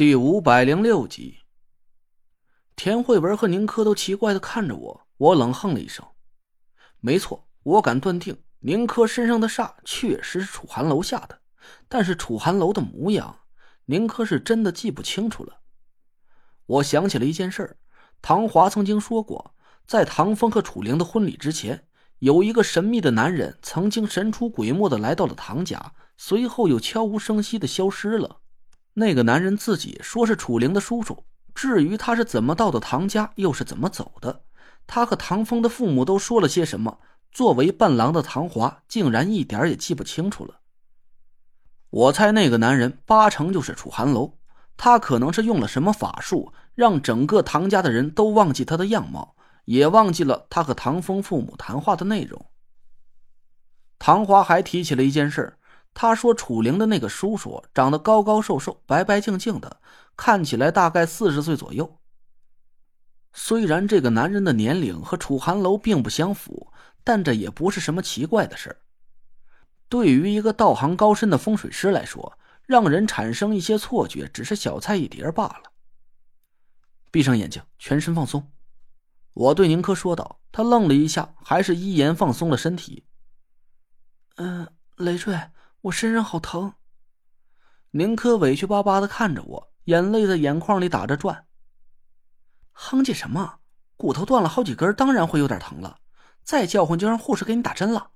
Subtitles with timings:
[0.00, 1.40] 第五百零六集，
[2.74, 6.02] 田慧文和宁珂都奇怪的看着我，我冷哼了一声
[7.00, 11.42] ：“没错，我敢断定，宁珂身上的煞确实是楚寒楼下的。
[11.86, 13.40] 但是楚寒楼的模样，
[13.84, 15.60] 宁珂是真的记不清楚了。”
[16.64, 17.76] 我想起了一件事
[18.22, 19.54] 唐华曾经说过，
[19.86, 21.86] 在唐风和楚灵的婚礼之前，
[22.20, 28.39] 有一个神秘的男人曾经神出鬼没的来到了唐家，随后又悄无声息的消失了。
[28.94, 34.42] 那个男人自己说是楚灵的叔叔，至于他是怎么到的唐家，又是怎么走的，
[34.86, 36.98] 他和唐风的父母都说了些什么，
[37.30, 40.60] 作为伴郎的唐华竟然一点也记不清楚了。
[41.90, 44.38] 我猜那个男人八成就是楚寒楼，
[44.76, 49.36] 他可能是用了什么法术，让整个唐家的人都忘记他的样貌，
[49.66, 52.46] 也忘记了他和唐风父母谈话的内容。
[53.98, 55.56] 唐华还提起了一件事。
[55.92, 59.80] 他说：“楚灵的那个叔叔长得高高瘦瘦、白白净净的，
[60.16, 61.98] 看起来大概四十岁左右。
[63.32, 66.72] 虽然这个男人的年龄和楚寒楼并不相符，
[67.04, 68.80] 但这也不是什么奇怪的事
[69.88, 75.72] 对于一个道行高深的风水师来说，让人产生一些错觉只是小菜一碟罢了。”
[77.10, 78.50] 闭上眼睛，全身放松。
[79.32, 80.38] 我对宁珂说道。
[80.52, 83.04] 他愣了一下，还是依言放松了身体。
[84.34, 85.40] 嗯，累赘。
[85.82, 86.74] 我身上好疼。
[87.92, 91.46] 宁珂委屈巴巴的看着我，眼泪在眼眶里打着转。
[92.72, 93.58] 哼唧什么？
[93.96, 95.98] 骨头断了好几根，当然会有点疼了。
[96.42, 98.12] 再叫唤就让护士给你打针了。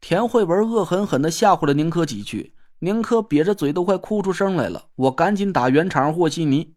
[0.00, 4.88] 田慧文恶狠狠的吓唬了宁珂几句，宁珂瘪着嘴都快哭出声来了。
[4.96, 6.74] 我赶紧打圆场和稀泥。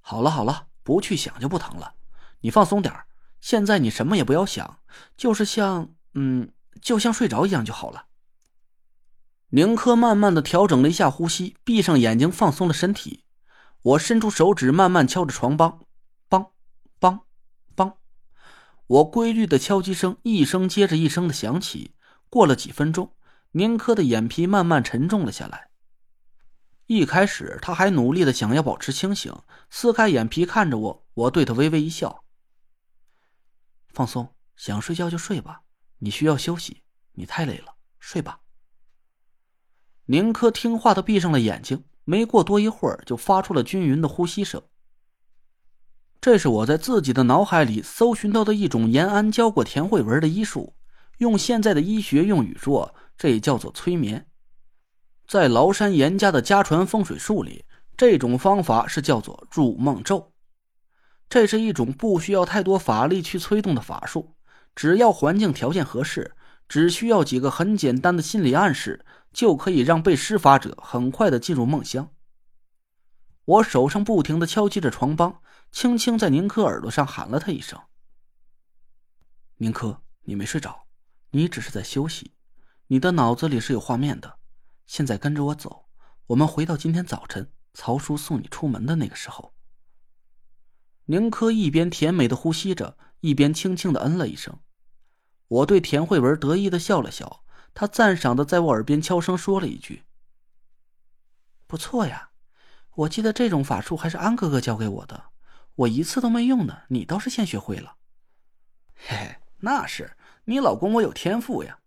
[0.00, 1.94] 好了好了，不去想就不疼了。
[2.40, 2.94] 你放松点
[3.40, 4.80] 现在你什么也不要想，
[5.16, 8.07] 就是像嗯，就像睡着一样就好了。
[9.50, 13.24] 宁珂慢慢的调整了一下呼吸，闭上眼睛，放松了身体。
[13.80, 15.86] 我伸出手指，慢慢敲着床帮，
[16.28, 16.50] 梆，
[17.00, 17.20] 梆，
[17.74, 17.94] 梆。
[18.86, 21.94] 我规律的敲击声一声接着一声的响起。
[22.28, 23.14] 过了几分钟，
[23.52, 25.70] 宁珂的眼皮慢慢沉重了下来。
[26.84, 29.34] 一开始，他还努力的想要保持清醒，
[29.70, 31.06] 撕开眼皮看着我。
[31.14, 32.24] 我对他微微一笑
[33.92, 35.62] ：“放松，想睡觉就睡吧。
[35.98, 36.82] 你需要休息，
[37.12, 38.40] 你太累了，睡吧。”
[40.10, 44.62] 宁珂听话的闭上了眼睛，没过多一会儿，就发出了均匀的呼吸声。
[46.18, 50.74] 这是我在自己的脑海里搜寻到的一种延安教过田慧文的医术，
[51.18, 54.26] 用现在的医学用语说，这叫做催眠。
[55.26, 60.32] 在崂山严家的家传风水术里，这种方法是叫做入梦咒。
[61.28, 64.34] 这是一种不需要太多法力去催动的法术，
[64.74, 66.32] 只要环境条件合适，
[66.66, 69.04] 只需要几个很简单的心理暗示。
[69.38, 72.12] 就可以让被施法者很快的进入梦乡。
[73.44, 75.40] 我手上不停的敲击着床帮，
[75.70, 77.80] 轻轻在宁珂耳朵上喊了他一声
[79.58, 80.88] ：“宁珂，你没睡着，
[81.30, 82.32] 你只是在休息，
[82.88, 84.40] 你的脑子里是有画面的。
[84.88, 85.88] 现在跟着我走，
[86.26, 89.54] 我们回到今天早晨曹叔送你出门的那个时候。”
[91.06, 94.58] 宁珂一边甜美的呼吸着，一边轻轻的嗯了一声。
[95.46, 97.44] 我对田慧文得意的笑了笑。
[97.74, 100.04] 他赞赏的在我耳边悄声说了一句
[101.66, 102.30] ：“不错呀，
[102.94, 105.24] 我记得这种法术还是安哥哥教给我的，
[105.74, 107.96] 我一次都没用呢，你倒是先学会了。
[108.96, 111.78] ”“嘿嘿，那是你老公，我有天赋呀。”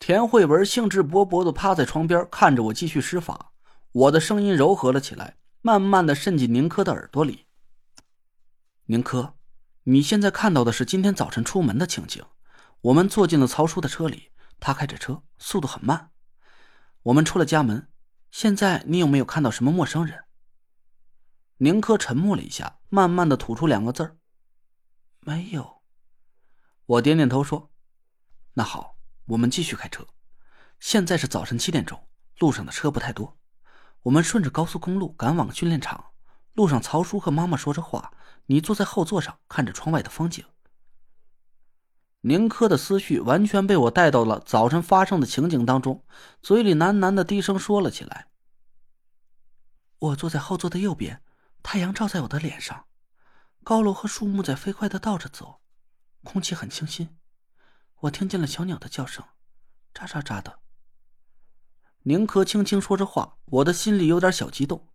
[0.00, 3.52] 田慧文兴致勃勃的趴在床边看着我继续施法，
[3.92, 7.44] 我的声音柔和了起来，慢慢的渗进宁珂的耳朵里。
[8.86, 9.34] 宁珂，
[9.84, 12.24] 你现在看到的是今天早晨出门的情景，
[12.82, 14.30] 我们坐进了曹叔的车里。
[14.58, 16.10] 他开着车，速度很慢。
[17.02, 17.88] 我们出了家门。
[18.30, 20.24] 现在你有没有看到什么陌生人？
[21.56, 24.16] 宁珂沉默了一下，慢慢的吐出两个字儿
[25.20, 25.82] ：“没有。”
[26.86, 27.70] 我点点头说
[28.54, 30.06] ：“那好，我们继续开车。
[30.78, 32.06] 现在是早晨七点钟，
[32.38, 33.38] 路上的车不太多。
[34.02, 36.12] 我们顺着高速公路赶往训练场。
[36.52, 38.12] 路上，曹叔和妈妈说着话，
[38.46, 40.44] 你坐在后座上，看着窗外的风景。”
[42.22, 46.04] 宁珂的思绪完全被我带到了早晨发生的情景当中，
[46.42, 48.28] 嘴里喃喃的低声说了起来
[49.98, 51.22] ：“我坐在后座的右边，
[51.62, 52.84] 太阳照在我的脸上，
[53.64, 55.60] 高楼和树木在飞快的倒着走，
[56.22, 57.16] 空气很清新。
[58.00, 59.24] 我听见了小鸟的叫声，
[59.94, 60.58] 喳喳喳的。”
[62.04, 64.88] 宁珂轻轻说着话，我的心里有点小激动。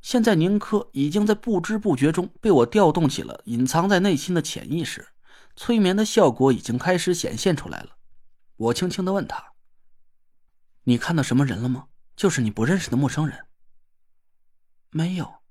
[0.00, 5.08] 现在宁珂已经在不知不觉中被我调动起了隐藏在内心的潜意识。
[5.54, 7.96] 催眠的效果已经开始显现出来了。
[8.56, 9.52] 我轻轻的问他
[10.84, 11.88] ：“你看到什么人了吗？
[12.14, 13.46] 就是你不认识的陌生人。”
[14.90, 15.42] 没有，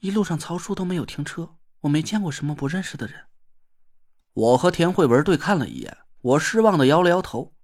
[0.00, 3.26] 一路上曹叔都没有停车，我没见过什么不认识的人。
[4.32, 7.54] 我和田慧文对看了一眼，我失望的摇了摇头。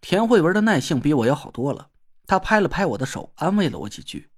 [0.00, 1.90] 田慧文的耐性比我要好多了，
[2.26, 4.30] 她拍了拍我的手，安慰了我几句：“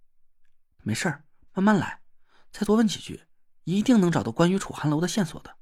[0.83, 1.23] 没事，
[1.53, 2.01] 慢慢来，
[2.51, 3.25] 再多问几句，
[3.65, 5.57] 一定能找到关于楚寒楼的线索的。”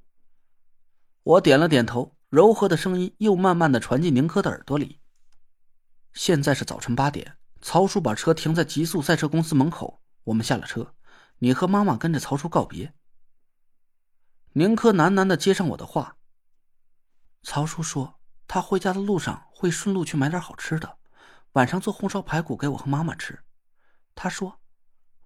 [1.29, 4.99] 我点了点头，柔和的声音又慢慢的传进宁珂的耳朵里。
[6.15, 10.95] 现在是早晨八点，曹叔把车停在极速赛车公司门口，我们下了车，
[11.41, 12.95] 你和妈妈跟着曹叔告别。
[14.55, 16.17] 宁珂喃喃的接上我的话。
[17.43, 20.97] 曹叔说他回家的路上会顺路去买点好吃的，
[21.53, 23.39] 晚上做红烧排骨给我和妈妈吃。
[24.15, 24.63] 他说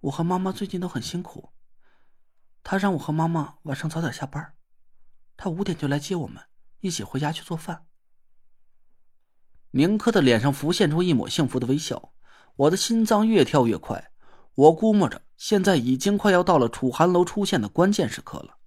[0.01, 1.53] 我和妈妈最近都很辛苦，
[2.61, 4.53] 他让我和妈妈晚上早点下班，
[5.37, 6.43] 他五点就来接我们，
[6.79, 7.85] 一起回家去做饭。
[9.71, 12.13] 宁珂的脸上浮现出一抹幸福的微笑，
[12.55, 14.11] 我的心脏越跳越快。
[14.55, 18.59] 我估摸着现在已经快要到了楚寒楼出现的关键时刻了。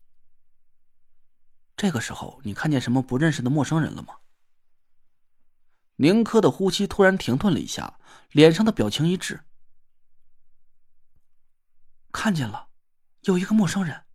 [1.77, 4.17] 这个时候，你看见什么不认识的陌生人了吗？
[5.97, 8.01] 宁珂的呼吸突然停顿了一下，
[8.33, 9.45] 脸上的表情一滞。
[12.11, 12.71] 看见了，
[13.21, 14.06] 有一个陌生人。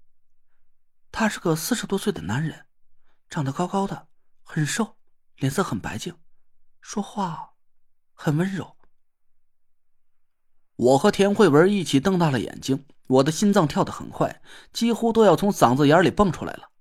[1.12, 2.66] 他是个四十多岁的男人，
[3.30, 4.08] 长得高高的，
[4.44, 4.98] 很瘦，
[5.36, 6.16] 脸色很白净。
[6.80, 7.52] 说话
[8.14, 8.78] 很温柔。
[10.78, 14.42] 我和田慧文一起瞪大了眼睛，我的心脏跳得很快，
[14.74, 16.72] 几乎都要从嗓子眼里蹦出来了。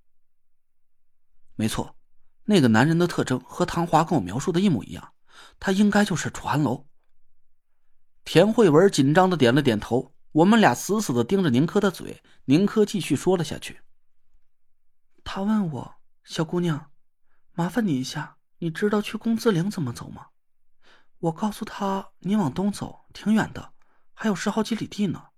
[1.57, 1.97] 没错，
[2.45, 5.13] 那个男人的特征和唐华跟我描述的一模一样，
[5.59, 6.87] 他应该就是楚寒楼。
[8.25, 12.23] 田慧文紧张的点了点头，我们俩死死的盯着宁珂的嘴。
[12.45, 13.83] 宁珂继续说了下去
[15.33, 15.95] ：“他问我，
[16.25, 16.91] 小姑娘，
[17.53, 20.27] 麻烦你一下。”你知道去工资岭怎么走吗？
[21.21, 23.73] 我告诉他，你往东走，挺远的，
[24.13, 25.29] 还有十好几里地呢。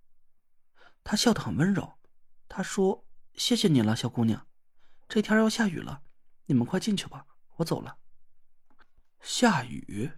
[1.04, 1.92] 他笑得很温柔，
[2.48, 3.04] 他说
[3.36, 4.46] ：“谢谢你了，小姑娘。
[5.10, 6.00] 这天要下雨了，
[6.46, 7.98] 你们快进去吧，我走了。”
[9.20, 10.10] 下雨？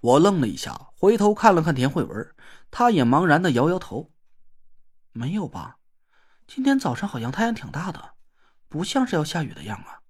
[0.00, 2.34] 我愣了一下，回头看了看田慧文，
[2.70, 4.12] 他也茫然的摇摇头
[5.12, 5.78] ：“没有吧？
[6.46, 8.12] 今天早上好像太阳挺大的，
[8.72, 10.00] 不像是要下雨的样啊。”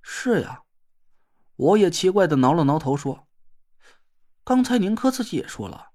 [0.00, 0.62] 是呀。
[1.56, 3.28] 我也奇怪的挠了挠头，说
[4.42, 5.92] ：“刚才宁珂自己也说了，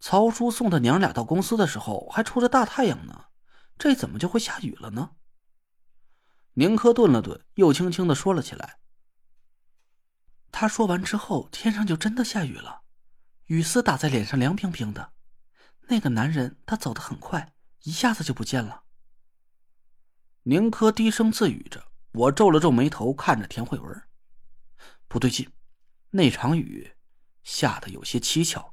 [0.00, 3.26] 曹叔送他娘俩到公司的时候还出着大太阳呢，
[3.76, 5.10] 这怎么就会下雨了呢？”
[6.54, 8.78] 宁珂顿了顿，又轻轻的说了起来。
[10.50, 12.80] 他说完之后，天上就真的下雨了，
[13.46, 15.12] 雨丝打在脸上凉冰冰的。
[15.88, 17.52] 那个男人他走得很快，
[17.82, 18.84] 一下子就不见了。
[20.44, 24.02] 宁珂低声自语着，我皱了皱眉头，看着田慧文。
[25.06, 25.48] 不对劲，
[26.10, 26.92] 那场雨
[27.44, 28.71] 下的有些蹊跷。